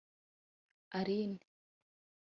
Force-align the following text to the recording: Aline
Aline 0.99 1.37